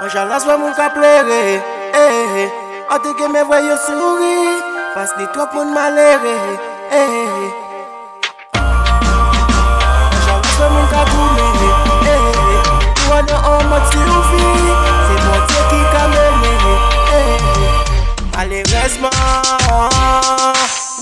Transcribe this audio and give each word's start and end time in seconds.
An 0.00 0.08
jan 0.10 0.26
wè 0.26 0.56
moun 0.58 0.74
ka 0.74 0.88
plere 0.90 1.62
eh, 1.94 1.94
eh. 1.94 2.50
An 2.90 2.98
te 2.98 3.14
ke 3.14 3.30
me 3.30 3.38
yo 3.38 3.78
souri 3.86 4.58
Pas 4.94 5.10
ni 5.18 5.26
trop 5.32 5.54
moun 5.54 5.72
malere 5.72 6.36
eh, 6.90 7.30
An 8.58 10.18
jan 10.26 10.40
wè 10.58 10.66
moun 10.74 10.86
ka 10.90 11.02
koumi 11.12 11.48
Ou 13.06 13.12
an 13.14 13.30
an 13.30 13.38
an 13.52 13.62
mot 13.70 13.84
si 13.92 14.00
ouvi 14.02 14.44
Se 15.06 15.14
mwen 15.22 15.42
te 15.46 15.58
ki 15.70 15.80
ka 15.94 15.94
kamene 15.94 16.74
Ale 18.34 18.58
resman 18.74 19.14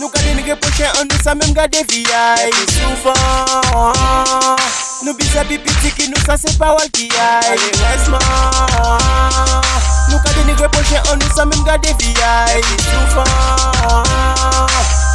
Nou 0.01 0.09
ka 0.13 0.19
denige 0.21 0.55
poche 0.61 0.87
an 1.01 1.09
nou 1.09 1.19
sa 1.25 1.33
men 1.35 1.53
gade 1.57 1.81
viyay 1.89 2.53
Epi 2.53 2.65
soufan 2.77 3.17
Nou 5.03 5.15
bize 5.19 5.43
pipiti 5.49 5.91
ki 5.99 6.05
nou 6.13 6.21
sa 6.23 6.37
se 6.39 6.53
pa 6.61 6.69
wal 6.77 6.91
ki 6.95 7.09
ay. 7.19 7.59
Resman 7.81 8.23
Nou 10.13 10.21
ka 10.23 10.31
denige 10.37 10.69
poche 10.71 11.01
an 11.11 11.19
nou 11.19 11.31
sa 11.35 11.43
menm 11.43 11.65
gade 11.67 11.91
viyay 11.99 12.61
Epi 12.61 12.77
soufan 12.87 13.27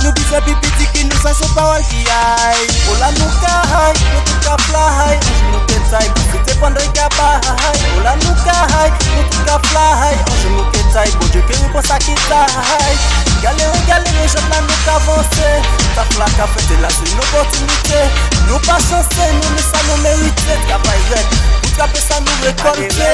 Nou 0.04 0.12
bize 0.18 0.42
pipiti 0.44 0.90
ki 0.92 1.05
nou 1.08 1.22
sa 1.23 1.31
se 1.31 1.48
pa 1.55 1.70
wal 1.70 1.86
ki 1.88 2.04
ay. 2.04 2.59
Ola 2.92 3.14
nou 3.16 3.31
ka 3.40 3.55
hay, 3.72 3.95
nou 4.12 4.26
tou 4.28 4.44
ka 4.44 4.59
fly. 4.68 5.16
Anj 5.16 5.42
nou 5.54 5.64
ken 5.72 5.88
tay, 5.94 6.12
bifite 6.20 6.59
pandoy 6.59 6.92
ka 6.92 7.08
bahay 7.16 7.80
Ola 8.02 8.20
nou 8.26 8.36
ka 8.44 8.59
hay, 8.76 8.92
nou 8.92 9.26
tou 9.31 9.48
ka 9.48 9.58
fly. 9.72 10.14
Anj 10.20 10.45
nou 10.52 10.67
ken 10.76 10.95
tay, 10.98 11.16
bonje 11.16 11.48
ke 11.48 11.64
nou 11.64 11.72
konsa 11.78 11.95
ki 12.04 12.20
tay. 12.28 13.00
Galere, 13.40 13.84
galere, 13.88 14.28
jot 14.36 14.52
la 14.52 14.64
nou 14.67 14.84
ka 14.84 15.00
avanse 15.00 15.77
Ka 16.38 16.46
fete 16.46 16.76
la 16.82 16.90
sou 16.94 17.08
nou 17.18 17.26
kontinite 17.34 18.00
Nou 18.45 18.59
pa 18.68 18.76
chanse, 18.78 19.26
nou 19.40 19.50
ne 19.55 19.64
sa 19.66 19.80
nou 19.88 19.98
merite 20.04 20.54
Trabay 20.68 21.00
red, 21.09 21.32
pou 21.64 21.70
trape 21.73 21.98
sa 21.98 22.20
nou 22.22 22.36
rekonte 22.44 23.09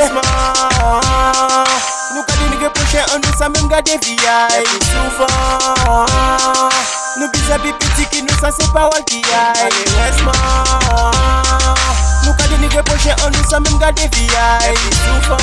Nou 2.11 2.23
ka 2.27 2.33
di 2.35 2.45
nige 2.51 2.67
poche 2.75 2.99
an 3.15 3.23
nou 3.23 3.33
sa 3.39 3.47
mèm 3.53 3.67
gade 3.71 3.95
viyay 4.03 4.59
Epi 4.59 4.79
soufan 4.89 5.31
Nou 7.21 7.27
bizabi 7.31 7.71
piti 7.79 8.03
ki 8.11 8.19
nou 8.27 8.35
sa 8.43 8.51
se 8.51 8.65
pa 8.75 8.83
wal 8.91 9.03
kiyay 9.07 9.55
Kade 9.55 9.83
resman 10.01 10.35
Nou 12.27 12.35
ka 12.35 12.45
di 12.51 12.59
nige 12.59 12.81
poche 12.91 13.15
an 13.15 13.31
nou 13.31 13.43
sa 13.47 13.63
mèm 13.63 13.79
gade 13.79 14.05
viyay 14.17 14.75
Epi 14.75 14.91
soufan 14.99 15.42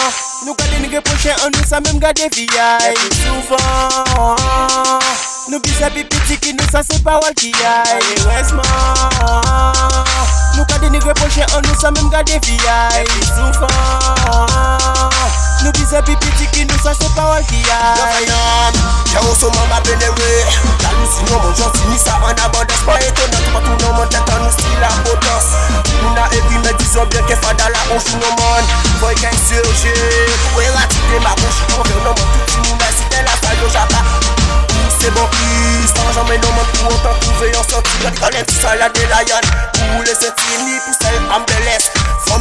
Nou 0.45 0.55
ka 0.55 0.65
denige 0.73 0.97
poche 1.05 1.29
an 1.45 1.51
nou 1.53 1.65
sa 1.69 1.77
menm 1.85 1.99
gade 2.01 2.25
viyay 2.33 2.95
Epi 2.97 3.09
soufan 3.13 4.25
Nou 5.53 5.59
bize 5.61 5.89
pipiti 5.93 6.37
ki 6.41 6.53
nou 6.57 6.65
sa 6.73 6.81
se 6.81 6.97
pa 7.05 7.19
wal 7.21 7.35
ki 7.37 7.51
ay 7.61 8.01
Ale 8.01 8.15
resman 8.25 8.65
Nou 10.57 10.65
ka 10.65 10.81
denigre 10.81 11.13
poche 11.19 11.45
an 11.45 11.61
nou 11.61 11.77
sa 11.77 11.93
menm 11.93 12.09
gade 12.09 12.41
viyay 12.47 13.05
Epi 13.05 13.21
soufan 13.29 13.69
Nou 15.61 15.69
bize 15.77 16.01
pipiti 16.09 16.49
ki 16.55 16.65
nou 16.65 16.81
sa 16.81 16.95
se 16.97 17.05
pa 17.13 17.27
wal 17.29 17.45
ki 17.45 17.61
Yo 17.61 17.77
ay 17.77 18.25
fayan, 18.25 18.81
jè 19.13 19.21
ou 19.21 19.37
souman 19.37 19.69
ba 19.69 19.77
benere 19.85 20.33
La 20.81 20.89
nou 20.97 21.05
si 21.05 21.21
nou 21.29 21.37
moun 21.37 21.53
janti 21.53 21.85
ni 21.85 22.01
sa 22.01 22.17
an 22.17 22.41
abodes 22.47 22.81
Pa 22.89 22.97
etonan, 22.97 23.45
pa 23.53 23.61
tou 23.61 23.77
nou 23.77 23.93
moun 23.93 24.09
tetan 24.09 24.41
nou 24.41 24.57
si 24.57 24.73
la 24.81 24.89
potos 25.05 25.53
Nou 26.01 26.17
na 26.17 26.25
evi 26.33 26.65
me 26.65 26.73
dizon 26.81 27.05
bien 27.13 27.29
ke 27.29 27.37
fada 27.45 27.60
on 27.91 27.99
joue 27.99 28.17
nan 28.19 28.33
man 28.39 28.63
Voy 28.99 29.15
gen 29.15 29.35
surje 29.47 29.93
Wè 30.55 30.65
rati 30.75 30.99
de 31.11 31.19
ma 31.19 31.33
bouche 31.39 31.63
Mwen 31.71 31.85
fè 31.87 31.97
nan 32.05 32.13
mwen 32.15 32.27
touti 32.33 32.57
mou 32.65 32.75
si 32.97 33.03
la 33.27 33.35
fay 33.41 33.55
yo 33.61 33.67
japa 33.73 34.01
Se 34.97 35.07
bon 35.15 35.27
pis 35.35 35.91
Tan 35.95 36.11
jan 36.15 36.25
men 36.29 36.39
man 36.55 36.65
pou 36.73 36.91
an 36.91 36.99
tan 37.03 37.15
Trouve 37.25 37.51
yon 37.51 37.65
sorti 37.69 37.93
Yon 38.05 38.13
konen 38.19 38.45
ti 38.47 38.55
la 38.79 38.89
de 38.89 39.03
la 39.11 39.23
yon 39.29 39.51
Pou 39.79 40.01
le 40.05 40.13
senti 40.15 40.63
ni 40.65 40.75
pou 40.85 40.93
sel 41.01 41.17
am 41.35 41.43
de 41.49 41.57
les 41.67 41.83
Fon 42.27 42.39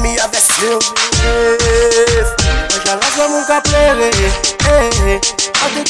la 3.00 3.08
zwa 3.14 3.28
moun 3.28 3.44
ka 3.46 3.60
plere 3.66 4.10
Ante 5.60 5.80